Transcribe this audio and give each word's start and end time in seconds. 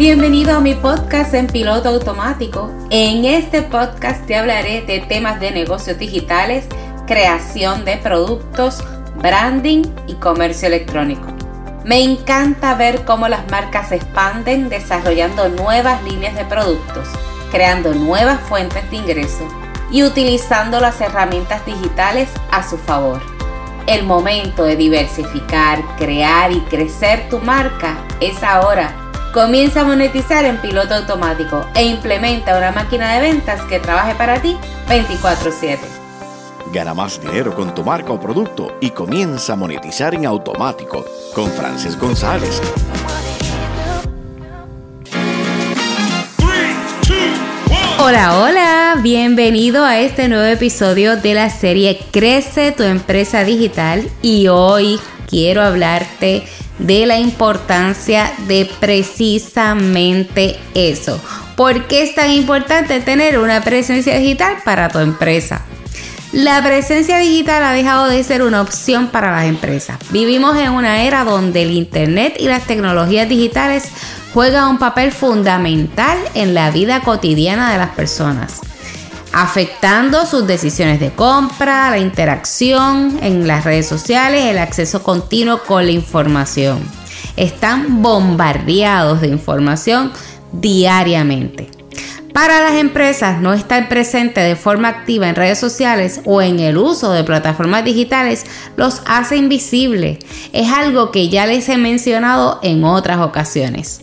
Bienvenido 0.00 0.56
a 0.56 0.60
mi 0.60 0.72
podcast 0.72 1.34
en 1.34 1.46
piloto 1.46 1.90
automático. 1.90 2.72
En 2.88 3.26
este 3.26 3.60
podcast 3.60 4.24
te 4.24 4.34
hablaré 4.34 4.80
de 4.80 5.00
temas 5.00 5.38
de 5.40 5.50
negocios 5.50 5.98
digitales, 5.98 6.64
creación 7.06 7.84
de 7.84 7.98
productos, 7.98 8.82
branding 9.16 9.82
y 10.06 10.14
comercio 10.14 10.68
electrónico. 10.68 11.26
Me 11.84 12.02
encanta 12.02 12.74
ver 12.76 13.04
cómo 13.04 13.28
las 13.28 13.46
marcas 13.50 13.90
se 13.90 13.96
expanden 13.96 14.70
desarrollando 14.70 15.50
nuevas 15.50 16.02
líneas 16.02 16.34
de 16.34 16.46
productos, 16.46 17.06
creando 17.50 17.92
nuevas 17.92 18.40
fuentes 18.40 18.90
de 18.90 18.96
ingreso 18.96 19.46
y 19.92 20.02
utilizando 20.02 20.80
las 20.80 20.98
herramientas 21.02 21.66
digitales 21.66 22.30
a 22.50 22.66
su 22.66 22.78
favor. 22.78 23.20
El 23.86 24.04
momento 24.04 24.64
de 24.64 24.76
diversificar, 24.76 25.82
crear 25.98 26.52
y 26.52 26.60
crecer 26.60 27.28
tu 27.28 27.38
marca 27.40 27.98
es 28.18 28.42
ahora 28.42 28.99
Comienza 29.32 29.82
a 29.82 29.84
monetizar 29.84 30.44
en 30.44 30.56
piloto 30.56 30.92
automático 30.92 31.64
e 31.76 31.84
implementa 31.84 32.58
una 32.58 32.72
máquina 32.72 33.14
de 33.14 33.20
ventas 33.20 33.62
que 33.66 33.78
trabaje 33.78 34.16
para 34.16 34.42
ti 34.42 34.56
24/7. 34.88 35.78
Gana 36.72 36.94
más 36.94 37.20
dinero 37.20 37.54
con 37.54 37.72
tu 37.72 37.84
marca 37.84 38.12
o 38.12 38.18
producto 38.18 38.76
y 38.80 38.90
comienza 38.90 39.52
a 39.52 39.56
monetizar 39.56 40.16
en 40.16 40.26
automático 40.26 41.04
con 41.32 41.48
Frances 41.52 41.96
González. 41.96 42.60
Hola, 48.00 48.40
hola, 48.40 48.96
bienvenido 49.00 49.84
a 49.84 50.00
este 50.00 50.26
nuevo 50.26 50.46
episodio 50.46 51.16
de 51.16 51.34
la 51.34 51.50
serie 51.50 52.00
Crece 52.10 52.72
tu 52.72 52.82
empresa 52.82 53.44
digital 53.44 54.10
y 54.22 54.48
hoy 54.48 54.98
quiero 55.28 55.62
hablarte 55.62 56.48
de 56.80 57.06
la 57.06 57.18
importancia 57.18 58.32
de 58.46 58.70
precisamente 58.80 60.58
eso. 60.74 61.20
¿Por 61.56 61.86
qué 61.86 62.02
es 62.02 62.14
tan 62.14 62.30
importante 62.30 63.00
tener 63.00 63.38
una 63.38 63.62
presencia 63.62 64.18
digital 64.18 64.56
para 64.64 64.88
tu 64.88 64.98
empresa? 64.98 65.62
La 66.32 66.62
presencia 66.62 67.18
digital 67.18 67.64
ha 67.64 67.72
dejado 67.72 68.06
de 68.06 68.22
ser 68.22 68.42
una 68.42 68.60
opción 68.60 69.08
para 69.08 69.32
las 69.32 69.46
empresas. 69.46 69.98
Vivimos 70.10 70.56
en 70.56 70.70
una 70.70 71.02
era 71.02 71.24
donde 71.24 71.62
el 71.62 71.72
Internet 71.72 72.36
y 72.38 72.46
las 72.46 72.66
tecnologías 72.66 73.28
digitales 73.28 73.88
juegan 74.32 74.68
un 74.68 74.78
papel 74.78 75.10
fundamental 75.10 76.16
en 76.34 76.54
la 76.54 76.70
vida 76.70 77.00
cotidiana 77.00 77.72
de 77.72 77.78
las 77.78 77.90
personas 77.90 78.60
afectando 79.32 80.26
sus 80.26 80.46
decisiones 80.46 81.00
de 81.00 81.10
compra, 81.10 81.90
la 81.90 81.98
interacción 81.98 83.18
en 83.22 83.46
las 83.46 83.64
redes 83.64 83.86
sociales, 83.86 84.46
el 84.46 84.58
acceso 84.58 85.02
continuo 85.02 85.62
con 85.62 85.86
la 85.86 85.92
información. 85.92 86.80
Están 87.36 88.02
bombardeados 88.02 89.20
de 89.20 89.28
información 89.28 90.12
diariamente. 90.52 91.70
Para 92.32 92.60
las 92.60 92.74
empresas, 92.74 93.40
no 93.40 93.52
estar 93.52 93.88
presente 93.88 94.40
de 94.40 94.54
forma 94.54 94.88
activa 94.88 95.28
en 95.28 95.34
redes 95.34 95.58
sociales 95.58 96.20
o 96.24 96.40
en 96.40 96.60
el 96.60 96.78
uso 96.78 97.12
de 97.12 97.24
plataformas 97.24 97.84
digitales 97.84 98.46
los 98.76 99.02
hace 99.06 99.36
invisibles. 99.36 100.18
Es 100.52 100.70
algo 100.70 101.10
que 101.10 101.28
ya 101.28 101.46
les 101.46 101.68
he 101.68 101.76
mencionado 101.76 102.60
en 102.62 102.84
otras 102.84 103.18
ocasiones. 103.18 104.02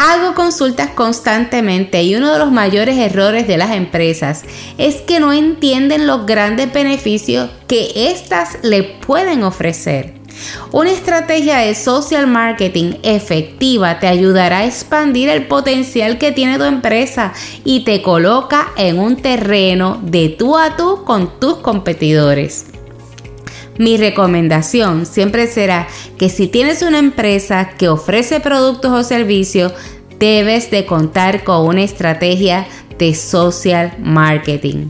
Hago 0.00 0.34
consultas 0.36 0.90
constantemente 0.90 2.04
y 2.04 2.14
uno 2.14 2.32
de 2.32 2.38
los 2.38 2.52
mayores 2.52 2.96
errores 2.98 3.48
de 3.48 3.58
las 3.58 3.72
empresas 3.72 4.44
es 4.78 5.00
que 5.02 5.18
no 5.18 5.32
entienden 5.32 6.06
los 6.06 6.24
grandes 6.24 6.72
beneficios 6.72 7.50
que 7.66 8.12
éstas 8.12 8.58
le 8.62 8.84
pueden 8.84 9.42
ofrecer. 9.42 10.14
Una 10.70 10.92
estrategia 10.92 11.58
de 11.58 11.74
social 11.74 12.28
marketing 12.28 12.92
efectiva 13.02 13.98
te 13.98 14.06
ayudará 14.06 14.58
a 14.58 14.66
expandir 14.66 15.30
el 15.30 15.48
potencial 15.48 16.16
que 16.16 16.30
tiene 16.30 16.58
tu 16.58 16.64
empresa 16.64 17.32
y 17.64 17.80
te 17.80 18.00
coloca 18.00 18.68
en 18.76 19.00
un 19.00 19.16
terreno 19.16 20.00
de 20.00 20.28
tú 20.28 20.56
a 20.56 20.76
tú 20.76 21.02
con 21.04 21.40
tus 21.40 21.56
competidores. 21.56 22.66
Mi 23.78 23.96
recomendación 23.96 25.06
siempre 25.06 25.46
será 25.46 25.86
que 26.18 26.28
si 26.28 26.48
tienes 26.48 26.82
una 26.82 26.98
empresa 26.98 27.70
que 27.78 27.88
ofrece 27.88 28.40
productos 28.40 28.92
o 28.92 29.04
servicios, 29.04 29.72
debes 30.18 30.70
de 30.70 30.84
contar 30.84 31.44
con 31.44 31.66
una 31.66 31.82
estrategia 31.82 32.66
de 32.98 33.14
social 33.14 33.94
marketing. 34.00 34.88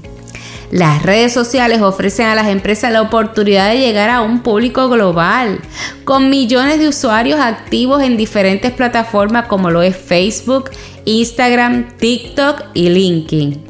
Las 0.70 1.02
redes 1.02 1.32
sociales 1.32 1.80
ofrecen 1.80 2.26
a 2.26 2.34
las 2.34 2.48
empresas 2.48 2.92
la 2.92 3.00
oportunidad 3.00 3.70
de 3.70 3.78
llegar 3.78 4.10
a 4.10 4.20
un 4.20 4.42
público 4.42 4.88
global, 4.88 5.60
con 6.04 6.28
millones 6.28 6.78
de 6.78 6.88
usuarios 6.88 7.40
activos 7.40 8.02
en 8.02 8.18
diferentes 8.18 8.72
plataformas 8.72 9.46
como 9.46 9.70
lo 9.70 9.80
es 9.80 9.96
Facebook, 9.96 10.70
Instagram, 11.06 11.96
TikTok 11.96 12.64
y 12.74 12.90
LinkedIn. 12.90 13.67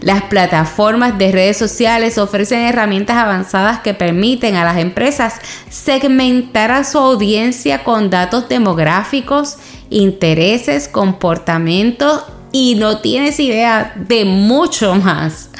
Las 0.00 0.22
plataformas 0.24 1.18
de 1.18 1.32
redes 1.32 1.56
sociales 1.56 2.18
ofrecen 2.18 2.60
herramientas 2.60 3.16
avanzadas 3.16 3.80
que 3.80 3.94
permiten 3.94 4.54
a 4.54 4.64
las 4.64 4.78
empresas 4.78 5.34
segmentar 5.70 6.70
a 6.70 6.84
su 6.84 6.98
audiencia 6.98 7.82
con 7.82 8.10
datos 8.10 8.48
demográficos, 8.48 9.56
intereses, 9.90 10.88
comportamientos 10.88 12.24
y 12.52 12.76
no 12.76 12.98
tienes 12.98 13.40
idea 13.40 13.92
de 13.96 14.24
mucho 14.24 14.94
más. 14.94 15.50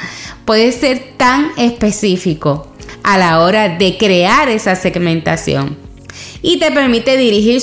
Puede 0.45 0.71
ser 0.71 1.13
tan 1.17 1.51
específico 1.57 2.67
a 3.03 3.17
la 3.17 3.41
hora 3.41 3.77
de 3.77 3.97
crear 3.97 4.49
esa 4.49 4.75
segmentación 4.75 5.77
y 6.41 6.59
te 6.59 6.71
permite 6.71 7.17
dirigir 7.17 7.61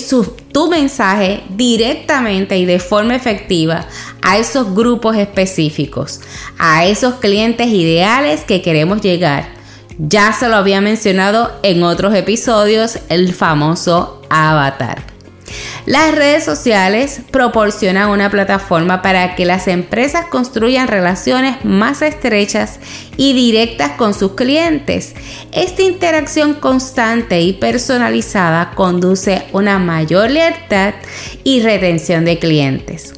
tu 0.56 0.68
mensaje 0.70 1.42
directamente 1.50 2.56
y 2.56 2.64
de 2.64 2.78
forma 2.78 3.14
efectiva 3.14 3.84
a 4.22 4.38
esos 4.38 4.74
grupos 4.74 5.14
específicos, 5.14 6.22
a 6.56 6.86
esos 6.86 7.16
clientes 7.16 7.66
ideales 7.66 8.42
que 8.42 8.62
queremos 8.62 9.02
llegar. 9.02 9.50
Ya 9.98 10.32
se 10.32 10.48
lo 10.48 10.56
había 10.56 10.80
mencionado 10.80 11.52
en 11.62 11.82
otros 11.82 12.14
episodios, 12.14 13.00
el 13.10 13.34
famoso 13.34 14.22
avatar. 14.30 15.16
Las 15.86 16.14
redes 16.14 16.44
sociales 16.44 17.20
proporcionan 17.30 18.10
una 18.10 18.30
plataforma 18.30 19.02
para 19.02 19.36
que 19.36 19.44
las 19.44 19.68
empresas 19.68 20.26
construyan 20.26 20.88
relaciones 20.88 21.64
más 21.64 22.02
estrechas 22.02 22.80
y 23.16 23.32
directas 23.34 23.92
con 23.92 24.12
sus 24.12 24.32
clientes. 24.32 25.14
Esta 25.52 25.82
interacción 25.82 26.54
constante 26.54 27.40
y 27.40 27.52
personalizada 27.52 28.72
conduce 28.74 29.36
a 29.36 29.44
una 29.52 29.78
mayor 29.78 30.30
lealtad 30.30 30.94
y 31.44 31.60
retención 31.60 32.24
de 32.24 32.38
clientes. 32.38 33.14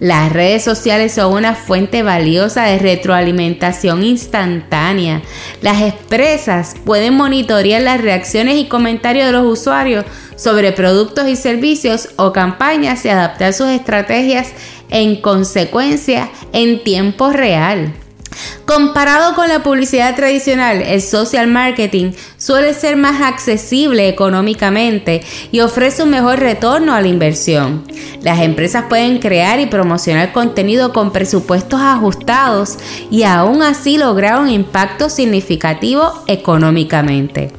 Las 0.00 0.32
redes 0.32 0.64
sociales 0.64 1.12
son 1.12 1.34
una 1.34 1.54
fuente 1.54 2.02
valiosa 2.02 2.64
de 2.64 2.78
retroalimentación 2.78 4.02
instantánea. 4.02 5.20
Las 5.60 5.82
empresas 5.82 6.74
pueden 6.86 7.14
monitorear 7.14 7.82
las 7.82 8.00
reacciones 8.00 8.56
y 8.56 8.66
comentarios 8.66 9.26
de 9.26 9.32
los 9.32 9.46
usuarios 9.46 10.06
sobre 10.36 10.72
productos 10.72 11.28
y 11.28 11.36
servicios 11.36 12.08
o 12.16 12.32
campañas 12.32 13.04
y 13.04 13.10
adaptar 13.10 13.52
sus 13.52 13.68
estrategias 13.68 14.48
en 14.88 15.20
consecuencia 15.20 16.30
en 16.54 16.82
tiempo 16.82 17.30
real. 17.30 17.92
Comparado 18.70 19.34
con 19.34 19.48
la 19.48 19.64
publicidad 19.64 20.14
tradicional, 20.14 20.80
el 20.80 21.02
social 21.02 21.48
marketing 21.48 22.12
suele 22.36 22.72
ser 22.72 22.96
más 22.96 23.20
accesible 23.20 24.06
económicamente 24.06 25.24
y 25.50 25.58
ofrece 25.58 26.04
un 26.04 26.10
mejor 26.10 26.38
retorno 26.38 26.94
a 26.94 27.00
la 27.00 27.08
inversión. 27.08 27.82
Las 28.22 28.38
empresas 28.38 28.84
pueden 28.88 29.18
crear 29.18 29.58
y 29.58 29.66
promocionar 29.66 30.30
contenido 30.30 30.92
con 30.92 31.10
presupuestos 31.10 31.80
ajustados 31.80 32.78
y 33.10 33.24
aún 33.24 33.60
así 33.60 33.98
lograr 33.98 34.38
un 34.38 34.48
impacto 34.48 35.10
significativo 35.10 36.22
económicamente. 36.28 37.50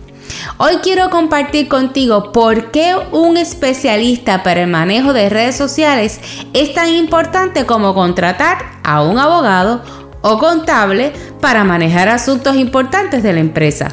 Hoy 0.57 0.78
quiero 0.81 1.09
compartir 1.09 1.67
contigo 1.67 2.31
por 2.31 2.72
qué 2.72 2.95
un 3.11 3.35
especialista 3.35 4.43
para 4.43 4.61
el 4.61 4.69
manejo 4.69 5.11
de 5.11 5.28
redes 5.28 5.58
sociales 5.58 6.22
es 6.53 6.73
tan 6.73 6.87
importante 6.87 7.66
como 7.66 7.93
contratar 7.93 8.79
a 8.84 9.02
un 9.02 9.19
abogado 9.19 9.81
o 10.22 10.38
contable 10.38 11.14
para 11.40 11.64
manejar 11.64 12.09
asuntos 12.09 12.56
importantes 12.56 13.23
de 13.23 13.34
la 13.34 13.40
empresa. 13.40 13.90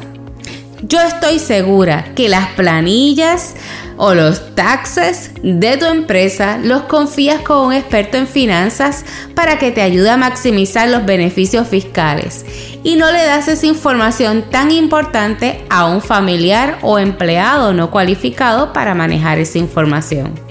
Yo 0.81 1.01
estoy 1.01 1.39
segura 1.39 2.05
que 2.15 2.29
las 2.29 2.47
planillas 2.49 3.55
o 3.97 4.13
los 4.13 4.55
taxes 4.55 5.31
de 5.43 5.75
tu 5.75 5.85
empresa 5.85 6.57
los 6.57 6.83
confías 6.83 7.41
con 7.41 7.67
un 7.67 7.73
experto 7.73 8.17
en 8.17 8.27
finanzas 8.27 9.03
para 9.35 9.59
que 9.59 9.71
te 9.71 9.81
ayude 9.81 10.09
a 10.09 10.15
maximizar 10.15 10.87
los 10.87 11.05
beneficios 11.05 11.67
fiscales 11.67 12.45
y 12.81 12.95
no 12.95 13.11
le 13.11 13.25
das 13.25 13.49
esa 13.49 13.65
información 13.65 14.45
tan 14.49 14.71
importante 14.71 15.65
a 15.69 15.85
un 15.85 16.01
familiar 16.01 16.79
o 16.81 16.97
empleado 16.97 17.73
no 17.73 17.91
cualificado 17.91 18.71
para 18.71 18.95
manejar 18.95 19.37
esa 19.37 19.57
información. 19.57 20.48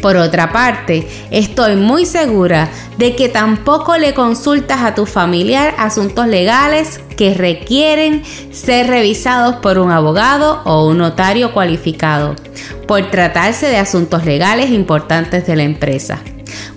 Por 0.00 0.16
otra 0.16 0.52
parte, 0.52 1.08
estoy 1.30 1.76
muy 1.76 2.06
segura 2.06 2.68
de 2.98 3.16
que 3.16 3.28
tampoco 3.28 3.96
le 3.96 4.14
consultas 4.14 4.82
a 4.82 4.94
tu 4.94 5.06
familiar 5.06 5.74
asuntos 5.78 6.26
legales 6.26 7.00
que 7.16 7.34
requieren 7.34 8.22
ser 8.52 8.88
revisados 8.88 9.56
por 9.56 9.78
un 9.78 9.90
abogado 9.90 10.60
o 10.64 10.86
un 10.86 10.98
notario 10.98 11.52
cualificado, 11.52 12.36
por 12.86 13.10
tratarse 13.10 13.66
de 13.66 13.78
asuntos 13.78 14.24
legales 14.24 14.70
importantes 14.70 15.46
de 15.46 15.56
la 15.56 15.62
empresa. 15.62 16.20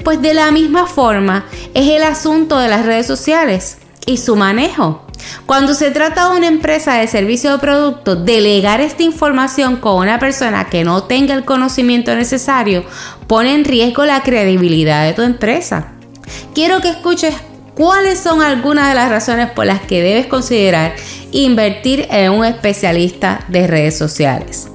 Pues 0.04 0.22
de 0.22 0.34
la 0.34 0.52
misma 0.52 0.88
forma 0.88 1.46
es 1.74 1.90
el 1.90 2.04
asunto 2.04 2.58
de 2.58 2.70
las 2.70 2.86
redes 2.86 3.06
sociales 3.06 3.78
y 4.06 4.18
su 4.18 4.36
manejo. 4.36 5.06
Cuando 5.46 5.74
se 5.74 5.92
trata 5.92 6.30
de 6.30 6.38
una 6.38 6.48
empresa 6.48 6.96
de 6.96 7.08
servicio 7.08 7.56
o 7.56 7.60
producto, 7.60 8.16
delegar 8.16 8.82
esta 8.82 9.04
información 9.04 9.78
con 9.78 9.98
una 9.98 10.20
persona 10.20 10.70
que 10.70 10.84
no 10.84 11.04
tenga 11.04 11.34
el 11.34 11.46
conocimiento 11.46 12.16
necesario 12.16 12.84
pone 13.28 13.54
en 13.54 13.66
riesgo 13.66 14.06
la 14.06 14.24
credibilidad 14.24 15.06
de 15.06 15.14
tu 15.14 15.22
empresa. 15.22 15.94
Quiero 16.54 16.82
que 16.82 16.90
escuches 16.90 17.36
cuáles 17.76 18.20
son 18.20 18.42
algunas 18.42 18.90
de 18.90 18.96
las 18.96 19.10
razones 19.10 19.52
por 19.52 19.66
las 19.66 19.82
que 19.82 20.02
debes 20.02 20.28
considerar 20.28 20.96
invertir 21.32 22.08
en 22.10 22.32
un 22.32 22.46
especialista 22.46 23.46
de 23.48 23.68
redes 23.68 23.98
sociales. 23.98 24.68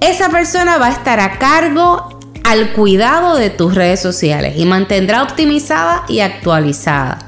Esa 0.00 0.28
persona 0.28 0.78
va 0.78 0.86
a 0.86 0.92
estar 0.92 1.20
a 1.20 1.38
cargo 1.38 2.20
al 2.44 2.72
cuidado 2.72 3.36
de 3.36 3.50
tus 3.50 3.74
redes 3.74 4.00
sociales 4.00 4.54
y 4.56 4.64
mantendrá 4.64 5.22
optimizada 5.22 6.04
y 6.08 6.20
actualizada. 6.20 7.27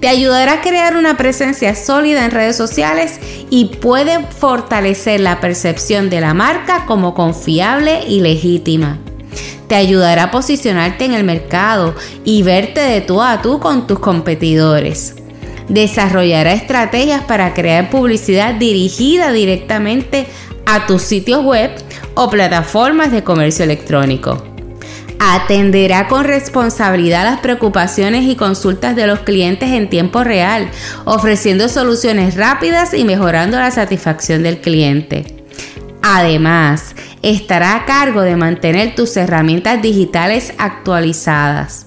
Te 0.00 0.08
ayudará 0.08 0.54
a 0.54 0.60
crear 0.62 0.96
una 0.96 1.16
presencia 1.16 1.74
sólida 1.74 2.24
en 2.24 2.30
redes 2.30 2.56
sociales 2.56 3.20
y 3.50 3.66
puede 3.66 4.18
fortalecer 4.26 5.20
la 5.20 5.40
percepción 5.40 6.10
de 6.10 6.20
la 6.20 6.34
marca 6.34 6.86
como 6.86 7.14
confiable 7.14 8.04
y 8.06 8.20
legítima 8.20 8.98
te 9.70 9.76
ayudará 9.76 10.24
a 10.24 10.30
posicionarte 10.32 11.04
en 11.04 11.14
el 11.14 11.22
mercado 11.22 11.94
y 12.24 12.42
verte 12.42 12.80
de 12.80 13.00
tú 13.02 13.22
a 13.22 13.40
tú 13.40 13.60
con 13.60 13.86
tus 13.86 14.00
competidores. 14.00 15.14
Desarrollará 15.68 16.52
estrategias 16.54 17.22
para 17.22 17.54
crear 17.54 17.88
publicidad 17.88 18.54
dirigida 18.54 19.30
directamente 19.30 20.26
a 20.66 20.88
tus 20.88 21.02
sitios 21.02 21.44
web 21.44 21.70
o 22.16 22.28
plataformas 22.28 23.12
de 23.12 23.22
comercio 23.22 23.64
electrónico. 23.64 24.49
Atenderá 25.22 26.08
con 26.08 26.24
responsabilidad 26.24 27.24
las 27.24 27.40
preocupaciones 27.40 28.24
y 28.24 28.36
consultas 28.36 28.96
de 28.96 29.06
los 29.06 29.20
clientes 29.20 29.68
en 29.68 29.90
tiempo 29.90 30.24
real, 30.24 30.70
ofreciendo 31.04 31.68
soluciones 31.68 32.36
rápidas 32.36 32.94
y 32.94 33.04
mejorando 33.04 33.58
la 33.58 33.70
satisfacción 33.70 34.42
del 34.42 34.62
cliente. 34.62 35.44
Además, 36.00 36.94
estará 37.20 37.76
a 37.76 37.84
cargo 37.84 38.22
de 38.22 38.36
mantener 38.36 38.94
tus 38.94 39.14
herramientas 39.18 39.82
digitales 39.82 40.54
actualizadas. 40.56 41.84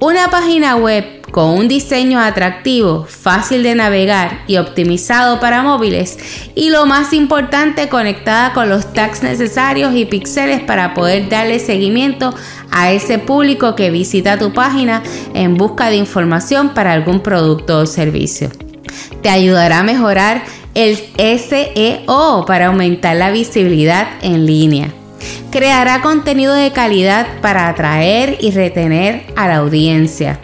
Una 0.00 0.28
página 0.28 0.74
web 0.74 1.17
con 1.30 1.50
un 1.50 1.68
diseño 1.68 2.20
atractivo, 2.20 3.04
fácil 3.08 3.62
de 3.62 3.74
navegar 3.74 4.42
y 4.46 4.56
optimizado 4.56 5.40
para 5.40 5.62
móviles 5.62 6.18
y 6.54 6.70
lo 6.70 6.86
más 6.86 7.12
importante 7.12 7.88
conectada 7.88 8.52
con 8.52 8.68
los 8.68 8.92
tags 8.92 9.22
necesarios 9.22 9.94
y 9.94 10.04
píxeles 10.04 10.60
para 10.60 10.94
poder 10.94 11.28
darle 11.28 11.58
seguimiento 11.58 12.34
a 12.70 12.92
ese 12.92 13.18
público 13.18 13.74
que 13.74 13.90
visita 13.90 14.38
tu 14.38 14.52
página 14.52 15.02
en 15.34 15.56
busca 15.56 15.90
de 15.90 15.96
información 15.96 16.70
para 16.70 16.92
algún 16.92 17.20
producto 17.20 17.78
o 17.78 17.86
servicio. 17.86 18.50
Te 19.22 19.28
ayudará 19.28 19.80
a 19.80 19.82
mejorar 19.82 20.42
el 20.74 20.96
SEO 20.96 22.44
para 22.46 22.66
aumentar 22.66 23.16
la 23.16 23.30
visibilidad 23.30 24.06
en 24.22 24.46
línea. 24.46 24.92
Creará 25.50 26.02
contenido 26.02 26.54
de 26.54 26.70
calidad 26.72 27.26
para 27.40 27.68
atraer 27.68 28.38
y 28.40 28.50
retener 28.52 29.26
a 29.34 29.48
la 29.48 29.56
audiencia. 29.56 30.38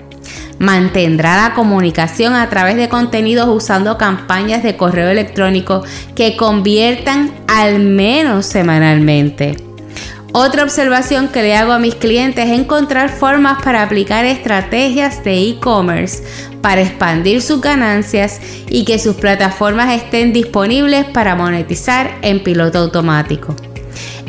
Mantendrá 0.58 1.48
la 1.48 1.54
comunicación 1.54 2.34
a 2.34 2.48
través 2.48 2.76
de 2.76 2.88
contenidos 2.88 3.48
usando 3.48 3.98
campañas 3.98 4.62
de 4.62 4.76
correo 4.76 5.08
electrónico 5.08 5.82
que 6.14 6.36
conviertan 6.36 7.32
al 7.48 7.80
menos 7.80 8.46
semanalmente. 8.46 9.56
Otra 10.36 10.64
observación 10.64 11.28
que 11.28 11.42
le 11.42 11.54
hago 11.54 11.70
a 11.70 11.78
mis 11.78 11.94
clientes 11.94 12.46
es 12.46 12.58
encontrar 12.58 13.08
formas 13.08 13.62
para 13.62 13.82
aplicar 13.82 14.24
estrategias 14.24 15.22
de 15.22 15.40
e-commerce 15.40 16.24
para 16.60 16.80
expandir 16.80 17.40
sus 17.40 17.60
ganancias 17.60 18.40
y 18.68 18.84
que 18.84 18.98
sus 18.98 19.14
plataformas 19.14 19.94
estén 19.94 20.32
disponibles 20.32 21.04
para 21.04 21.36
monetizar 21.36 22.18
en 22.22 22.42
piloto 22.42 22.78
automático. 22.78 23.54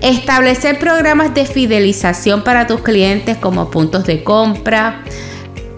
Establecer 0.02 0.78
programas 0.78 1.34
de 1.34 1.46
fidelización 1.46 2.44
para 2.44 2.68
tus 2.68 2.82
clientes 2.82 3.38
como 3.38 3.72
puntos 3.72 4.06
de 4.06 4.24
compra, 4.24 5.02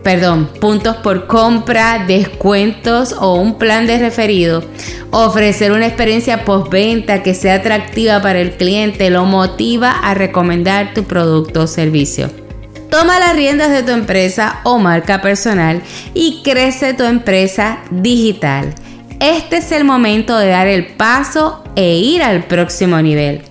perdón, 0.08 0.50
puntos 0.62 0.96
por 0.96 1.28
compra, 1.28 2.06
descuentos 2.08 3.14
o 3.20 3.36
un 3.36 3.58
plan 3.58 3.88
de 3.88 3.98
referido. 3.98 4.64
Ofrecer 5.12 5.74
una 5.74 5.86
experiencia 5.86 6.46
postventa 6.46 7.24
que 7.24 7.34
sea 7.34 7.56
atractiva 7.56 8.22
para 8.22 8.40
el 8.40 8.52
cliente 8.52 9.10
lo 9.10 9.26
motiva 9.26 9.92
a 9.92 10.14
recomendar 10.14 10.94
tu 10.94 11.04
producto 11.04 11.64
o 11.64 11.68
servicio. 11.68 12.30
Toma 12.90 13.20
las 13.20 13.36
riendas 13.36 13.70
de 13.70 13.84
tu 13.84 13.92
empresa 13.92 14.62
o 14.64 14.78
marca 14.80 15.22
personal 15.22 15.82
y 16.14 16.42
crece 16.42 16.94
tu 16.94 17.04
empresa 17.04 17.80
digital. 17.92 18.74
Este 19.20 19.58
es 19.58 19.74
el 19.74 19.84
momento 19.84 20.38
de 20.38 20.48
dar 20.48 20.68
el 20.68 20.88
paso 20.88 21.66
e 21.76 21.98
ir 21.98 22.24
al 22.24 22.46
próximo 22.46 23.02
nivel. 23.02 23.42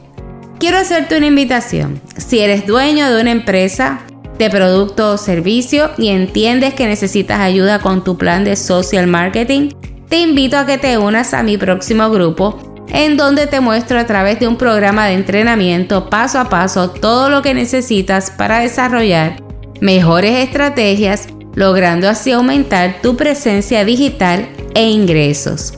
Quiero 0.58 0.78
hacerte 0.78 1.18
una 1.18 1.26
invitación. 1.26 2.00
Si 2.16 2.38
eres 2.38 2.66
dueño 2.66 3.12
de 3.12 3.20
una 3.20 3.30
empresa, 3.30 4.00
de 4.38 4.50
producto 4.50 5.12
o 5.12 5.16
servicio 5.16 5.90
y 5.98 6.08
entiendes 6.08 6.74
que 6.74 6.86
necesitas 6.86 7.40
ayuda 7.40 7.80
con 7.80 8.04
tu 8.04 8.16
plan 8.16 8.44
de 8.44 8.56
social 8.56 9.06
marketing, 9.06 9.70
te 10.08 10.20
invito 10.20 10.56
a 10.56 10.66
que 10.66 10.78
te 10.78 10.98
unas 10.98 11.34
a 11.34 11.42
mi 11.42 11.56
próximo 11.56 12.10
grupo 12.10 12.58
en 12.88 13.16
donde 13.16 13.46
te 13.46 13.60
muestro 13.60 13.98
a 13.98 14.06
través 14.06 14.38
de 14.38 14.48
un 14.48 14.56
programa 14.56 15.06
de 15.06 15.14
entrenamiento 15.14 16.08
paso 16.08 16.38
a 16.38 16.48
paso 16.48 16.90
todo 16.90 17.30
lo 17.30 17.42
que 17.42 17.54
necesitas 17.54 18.30
para 18.30 18.60
desarrollar 18.60 19.42
mejores 19.80 20.36
estrategias, 20.38 21.28
logrando 21.54 22.08
así 22.08 22.32
aumentar 22.32 23.00
tu 23.02 23.16
presencia 23.16 23.84
digital 23.84 24.48
e 24.74 24.88
ingresos. 24.88 25.74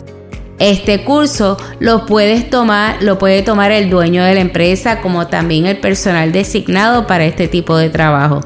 Este 0.59 1.05
curso 1.05 1.57
lo 1.79 2.05
puedes 2.05 2.51
tomar, 2.51 3.01
lo 3.03 3.19
puede 3.19 3.43
tomar 3.43 3.71
el 3.71 3.91
dueño 3.91 4.25
de 4.25 4.35
la 4.35 4.41
empresa 4.41 5.01
como 5.01 5.29
también 5.29 5.67
el 5.67 5.79
personal 5.79 6.33
designado 6.33 7.07
para 7.07 7.27
este 7.27 7.47
tipo 7.47 7.77
de 7.77 7.91
trabajo. 7.91 8.41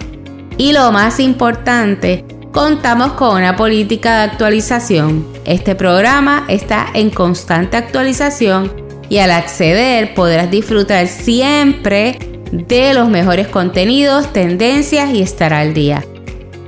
Y 0.58 0.72
lo 0.72 0.92
más 0.92 1.20
importante, 1.20 2.24
contamos 2.52 3.14
con 3.14 3.36
una 3.36 3.56
política 3.56 4.18
de 4.18 4.30
actualización. 4.32 5.26
Este 5.46 5.74
programa 5.74 6.44
está 6.48 6.86
en 6.92 7.08
constante 7.08 7.78
actualización 7.78 8.70
y 9.08 9.18
al 9.18 9.30
acceder 9.30 10.12
podrás 10.12 10.50
disfrutar 10.50 11.06
siempre 11.06 12.18
de 12.52 12.92
los 12.92 13.08
mejores 13.08 13.48
contenidos, 13.48 14.30
tendencias 14.34 15.14
y 15.14 15.22
estar 15.22 15.54
al 15.54 15.72
día. 15.72 16.04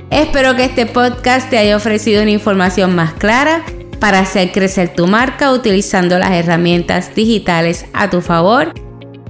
Espero 0.09 0.55
que 0.55 0.65
este 0.65 0.87
podcast 0.87 1.51
te 1.51 1.59
haya 1.59 1.75
ofrecido 1.75 2.23
una 2.23 2.31
información 2.31 2.95
más 2.95 3.13
clara 3.13 3.63
para 4.05 4.19
hacer 4.19 4.51
crecer 4.51 4.89
tu 4.89 5.07
marca 5.07 5.51
utilizando 5.51 6.19
las 6.19 6.29
herramientas 6.29 7.15
digitales 7.15 7.87
a 7.91 8.07
tu 8.07 8.21
favor. 8.21 8.71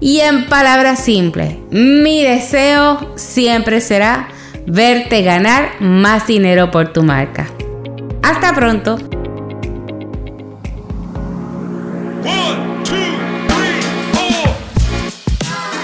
Y 0.02 0.20
en 0.20 0.48
palabras 0.48 1.00
simples, 1.02 1.56
mi 1.72 2.22
deseo 2.22 3.14
siempre 3.16 3.80
será 3.80 4.28
verte 4.68 5.22
ganar 5.22 5.80
más 5.80 6.28
dinero 6.28 6.72
por 6.72 6.92
tu 6.92 7.04
marca. 7.04 7.48
Hasta 8.22 8.54
pronto. 8.54 8.98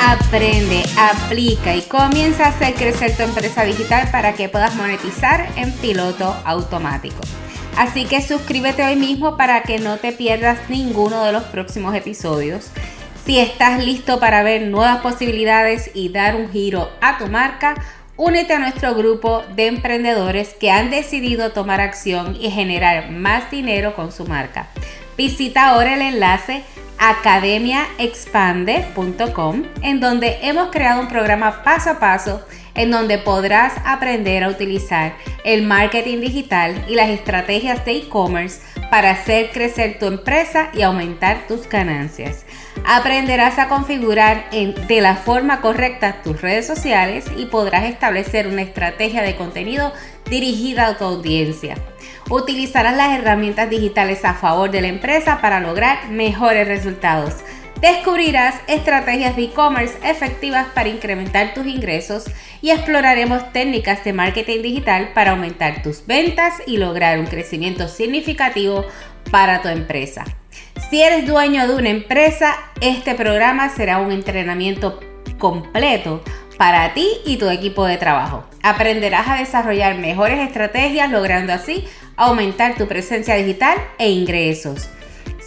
Aprende, 0.06 0.84
aplica 0.98 1.74
y 1.74 1.82
comienza 1.84 2.44
a 2.44 2.50
hacer 2.50 2.74
crecer 2.74 3.16
tu 3.16 3.24
empresa 3.24 3.64
digital 3.64 4.10
para 4.12 4.34
que 4.34 4.50
puedas 4.50 4.76
monetizar 4.76 5.48
en 5.56 5.72
piloto 5.72 6.36
automático. 6.44 7.22
Así 7.78 8.06
que 8.06 8.22
suscríbete 8.22 8.84
hoy 8.84 8.96
mismo 8.96 9.38
para 9.38 9.63
que 9.63 9.80
no 9.80 9.98
te 9.98 10.12
pierdas 10.12 10.70
ninguno 10.70 11.24
de 11.24 11.32
los 11.32 11.44
próximos 11.44 11.96
episodios. 11.96 12.70
Si 13.25 13.40
estás 13.40 13.84
listo 13.84 14.20
para 14.20 14.44
ver 14.44 14.63
nuevas 14.63 15.01
posibilidades 15.01 15.92
y 15.94 16.10
dar 16.10 16.36
un 16.36 16.51
giro 16.51 16.90
a 17.01 17.18
tu 17.18 17.28
marca, 17.28 17.75
únete 18.18 18.54
a 18.54 18.60
nuestro 18.60 18.94
grupo 18.96 19.44
de 19.56 19.68
emprendedores 19.68 20.54
que 20.54 20.72
han 20.72 20.90
decidido 20.90 21.51
tomar 21.51 21.82
acción 21.82 22.38
y 22.40 22.51
generar 22.51 23.12
más 23.12 23.50
dinero 23.50 23.96
con 23.96 24.12
su 24.12 24.25
marca. 24.25 24.68
Visita 25.18 25.70
ahora 25.70 25.94
el 25.94 26.01
enlace 26.01 26.63
academiaexpande.com 26.98 29.63
en 29.82 30.00
donde 30.00 30.38
hemos 30.44 30.70
creado 30.70 31.01
un 31.01 31.08
programa 31.08 31.63
paso 31.63 31.90
a 31.92 32.00
paso 32.00 32.46
en 32.75 32.92
donde 32.92 33.18
podrás 33.18 33.74
aprender 33.86 34.44
a 34.44 34.50
utilizar 34.50 35.13
el 35.44 35.63
marketing 35.63 36.22
digital 36.22 36.86
y 36.88 36.96
las 36.96 37.10
estrategias 37.10 37.84
de 37.86 37.98
e-commerce 37.98 38.62
para 38.90 39.12
hacer 39.12 39.51
crecer 39.51 40.00
tu 40.00 40.06
empresa 40.06 40.70
y 40.74 40.82
aumentar 40.82 41.48
tus 41.48 41.68
ganancias. 41.68 42.46
Aprenderás 42.86 43.60
a 43.60 43.68
configurar 43.68 44.50
de 44.51 45.01
la 45.01 45.16
forma 45.16 45.62
correcta 45.62 46.22
tus 46.24 46.42
redes 46.42 46.66
sociales 46.66 47.25
y 47.38 47.46
podrás 47.46 47.86
establecer 47.86 48.48
una 48.48 48.63
estrategia 48.63 49.22
de 49.22 49.36
contenido 49.36 49.94
dirigida 50.30 50.88
a 50.88 50.98
tu 50.98 51.04
audiencia. 51.06 51.75
Utilizarás 52.30 52.96
las 52.96 53.18
herramientas 53.20 53.70
digitales 53.70 54.24
a 54.24 54.34
favor 54.34 54.72
de 54.72 54.82
la 54.82 54.88
empresa 54.88 55.40
para 55.42 55.60
lograr 55.60 56.10
mejores 56.10 56.68
resultados. 56.68 57.36
Descubrirás 57.82 58.54
estrategias 58.68 59.36
de 59.36 59.46
e-commerce 59.46 59.98
efectivas 60.04 60.68
para 60.76 60.88
incrementar 60.88 61.56
tus 61.56 61.66
ingresos 61.66 62.26
y 62.62 62.70
exploraremos 62.70 63.52
técnicas 63.54 64.04
de 64.04 64.14
marketing 64.14 64.62
digital 64.62 65.14
para 65.16 65.32
aumentar 65.32 65.82
tus 65.82 66.06
ventas 66.06 66.62
y 66.68 66.78
lograr 66.78 67.18
un 67.20 67.26
crecimiento 67.26 67.88
significativo 67.88 68.86
para 69.32 69.64
tu 69.64 69.68
empresa. 69.68 70.26
Si 70.92 71.02
eres 71.02 71.26
dueño 71.26 71.68
de 71.68 71.74
una 71.74 71.90
empresa, 71.90 72.56
este 72.82 73.16
programa 73.16 73.70
será 73.70 73.98
un 73.98 74.12
entrenamiento 74.12 75.00
completo 75.40 76.22
para 76.60 76.94
ti 76.94 77.08
y 77.26 77.38
tu 77.38 77.50
equipo 77.50 77.86
de 77.86 77.98
trabajo. 77.98 78.44
Aprenderás 78.62 79.28
a 79.28 79.38
desarrollar 79.38 79.96
mejores 79.98 80.40
estrategias 80.40 81.10
logrando 81.10 81.52
así 81.52 81.88
aumentar 82.16 82.76
tu 82.76 82.88
presencia 82.88 83.34
digital 83.34 83.76
e 83.98 84.12
ingresos. 84.12 84.88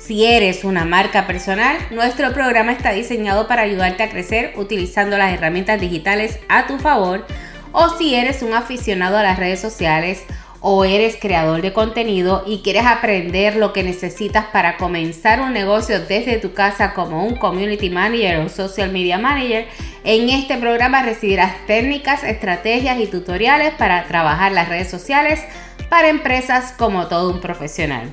Si 0.05 0.27
eres 0.27 0.65
una 0.65 0.85
marca 0.85 1.27
personal, 1.27 1.79
nuestro 1.91 2.35
programa 2.35 2.73
está 2.73 2.93
diseñado 2.93 3.49
para 3.49 3.63
ayudarte 3.63 4.03
a 4.03 4.11
crecer 4.11 4.53
utilizando 4.57 5.17
las 5.17 5.33
herramientas 5.33 5.81
digitales 5.81 6.39
a 6.51 6.67
tu 6.67 6.79
favor. 6.79 7.27
O 7.73 7.89
si 7.97 8.15
eres 8.15 8.43
un 8.43 8.53
aficionado 8.53 9.17
a 9.17 9.23
las 9.23 9.39
redes 9.39 9.63
sociales 9.63 10.23
o 10.61 10.85
eres 10.85 11.17
creador 11.19 11.63
de 11.63 11.73
contenido 11.73 12.45
y 12.47 12.61
quieres 12.61 12.85
aprender 12.85 13.57
lo 13.57 13.73
que 13.73 13.83
necesitas 13.83 14.45
para 14.53 14.77
comenzar 14.77 15.41
un 15.41 15.55
negocio 15.55 15.99
desde 16.01 16.37
tu 16.37 16.53
casa 16.53 16.93
como 16.93 17.25
un 17.25 17.37
community 17.37 17.89
manager 17.89 18.41
o 18.41 18.51
social 18.51 18.93
media 18.93 19.17
manager, 19.17 19.67
en 20.05 20.29
este 20.29 20.59
programa 20.59 21.03
recibirás 21.03 21.67
técnicas, 21.67 22.25
estrategias 22.25 23.01
y 23.01 23.07
tutoriales 23.07 23.73
para 23.73 24.05
trabajar 24.05 24.53
las 24.53 24.69
redes 24.69 24.91
sociales 24.91 25.41
para 25.89 26.11
empresas 26.11 26.75
como 26.77 27.07
todo 27.07 27.31
un 27.31 27.41
profesional 27.41 28.13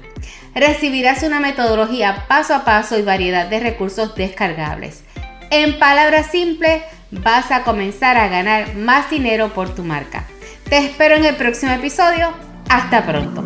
recibirás 0.56 1.24
una 1.24 1.40
metodología 1.40 2.26
paso 2.28 2.54
a 2.54 2.66
paso 2.66 2.98
y 2.98 3.02
variedad 3.02 3.48
de 3.48 3.60
recursos 3.60 4.16
descargables. 4.16 5.04
En 5.50 5.80
palabras 5.80 6.32
simples, 6.32 6.84
vas 7.12 7.52
a 7.52 7.64
comenzar 7.64 8.18
a 8.18 8.28
ganar 8.28 8.76
más 8.76 9.10
dinero 9.10 9.50
por 9.54 9.74
tu 9.76 9.84
marca. 9.84 10.26
Te 10.70 10.78
espero 10.78 11.16
en 11.16 11.26
el 11.26 11.36
próximo 11.36 11.74
episodio. 11.74 12.34
Hasta 12.70 13.06
pronto. 13.06 13.44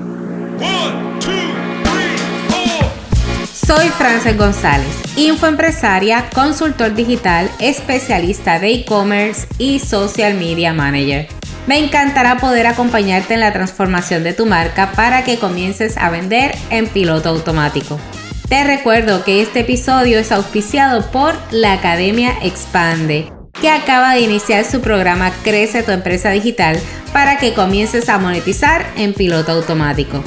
Soy 3.52 3.90
Frances 3.90 4.38
González, 4.38 5.18
infoempresaria, 5.18 6.30
consultor 6.36 6.94
digital, 6.94 7.50
especialista 7.60 8.60
de 8.60 8.74
e-commerce 8.74 9.48
y 9.58 9.80
social 9.80 10.36
media 10.36 10.72
manager. 10.72 11.28
Me 11.68 11.80
encantará 11.80 12.38
poder 12.38 12.68
acompañarte 12.68 13.34
en 13.34 13.40
la 13.40 13.52
transformación 13.52 14.24
de 14.24 14.34
tu 14.34 14.46
marca 14.46 14.92
para 14.92 15.24
que 15.24 15.40
comiences 15.40 15.98
a 15.98 16.12
vender 16.12 16.56
en 16.70 16.88
piloto 16.88 17.30
automático. 17.30 18.00
Te 18.48 18.64
recuerdo 18.64 19.24
que 19.24 19.42
este 19.42 19.62
episodio 19.62 20.20
es 20.20 20.32
auspiciado 20.32 21.10
por 21.10 21.34
la 21.52 21.74
Academia 21.74 22.34
Expande, 22.44 23.32
que 23.60 23.72
acaba 23.72 24.14
de 24.14 24.22
iniciar 24.22 24.64
su 24.64 24.82
programa 24.82 25.32
Crece 25.44 25.82
tu 25.82 25.92
empresa 25.92 26.30
digital 26.30 26.80
para 27.12 27.40
que 27.40 27.56
comiences 27.56 28.10
a 28.10 28.20
monetizar 28.20 28.86
en 28.96 29.16
piloto 29.16 29.52
automático. 29.52 30.24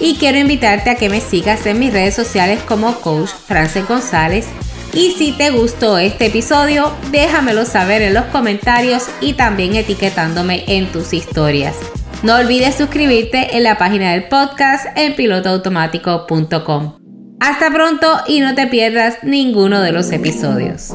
Y 0.00 0.16
quiero 0.16 0.38
invitarte 0.38 0.90
a 0.90 0.96
que 0.96 1.08
me 1.08 1.20
sigas 1.20 1.66
en 1.66 1.78
mis 1.78 1.92
redes 1.92 2.14
sociales 2.16 2.60
como 2.66 3.00
Coach 3.00 3.30
Frances 3.46 3.86
González 3.86 4.46
y 4.92 5.12
si 5.12 5.32
te 5.32 5.50
gustó 5.50 5.98
este 5.98 6.26
episodio, 6.26 6.92
déjamelo 7.10 7.64
saber 7.64 8.02
en 8.02 8.14
los 8.14 8.24
comentarios 8.26 9.08
y 9.20 9.34
también 9.34 9.76
etiquetándome 9.76 10.64
en 10.66 10.90
tus 10.90 11.12
historias. 11.12 11.76
No 12.22 12.36
olvides 12.36 12.74
suscribirte 12.74 13.56
en 13.56 13.62
la 13.62 13.78
página 13.78 14.12
del 14.12 14.28
podcast 14.28 14.86
en 14.96 15.14
pilotoautomático.com. 15.14 16.98
Hasta 17.40 17.70
pronto 17.70 18.06
y 18.26 18.40
no 18.40 18.54
te 18.54 18.66
pierdas 18.66 19.18
ninguno 19.22 19.80
de 19.80 19.92
los 19.92 20.12
episodios. 20.12 20.92